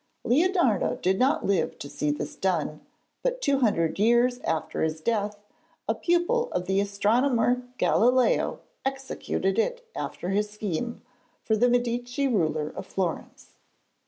Leonardo 0.23 0.95
did 0.95 1.19
not 1.19 1.45
live 1.45 1.77
to 1.77 1.87
see 1.87 2.09
this 2.09 2.35
done, 2.35 2.81
but 3.21 3.39
two 3.39 3.59
hundred 3.59 3.99
years 3.99 4.39
after 4.39 4.81
his 4.81 4.99
death 4.99 5.45
a 5.87 5.93
pupil 5.93 6.51
of 6.53 6.65
the 6.65 6.79
astronomer 6.79 7.61
Galileo 7.77 8.61
executed 8.83 9.59
it 9.59 9.87
after 9.95 10.29
his 10.29 10.49
scheme, 10.49 11.03
for 11.43 11.55
the 11.55 11.69
Medici 11.69 12.27
ruler 12.27 12.69
of 12.71 12.87
Florence. 12.87 13.51